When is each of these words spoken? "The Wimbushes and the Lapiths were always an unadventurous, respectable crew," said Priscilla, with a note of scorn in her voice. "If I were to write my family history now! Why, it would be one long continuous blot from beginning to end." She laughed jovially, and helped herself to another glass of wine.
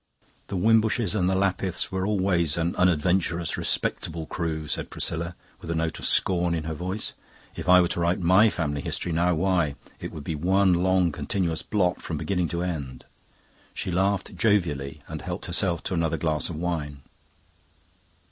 "The 0.47 0.57
Wimbushes 0.57 1.13
and 1.13 1.29
the 1.29 1.35
Lapiths 1.35 1.91
were 1.91 2.07
always 2.07 2.57
an 2.57 2.75
unadventurous, 2.75 3.55
respectable 3.55 4.25
crew," 4.25 4.67
said 4.67 4.89
Priscilla, 4.89 5.35
with 5.59 5.69
a 5.69 5.75
note 5.75 5.99
of 5.99 6.07
scorn 6.07 6.55
in 6.55 6.63
her 6.63 6.73
voice. 6.73 7.13
"If 7.55 7.69
I 7.69 7.79
were 7.79 7.87
to 7.89 7.99
write 7.99 8.19
my 8.19 8.49
family 8.49 8.81
history 8.81 9.11
now! 9.11 9.35
Why, 9.35 9.75
it 9.99 10.11
would 10.11 10.23
be 10.23 10.33
one 10.33 10.73
long 10.73 11.11
continuous 11.11 11.61
blot 11.61 12.01
from 12.01 12.17
beginning 12.17 12.47
to 12.47 12.63
end." 12.63 13.05
She 13.75 13.91
laughed 13.91 14.35
jovially, 14.35 15.03
and 15.07 15.21
helped 15.21 15.45
herself 15.45 15.83
to 15.83 15.93
another 15.93 16.17
glass 16.17 16.49
of 16.49 16.55
wine. 16.55 17.03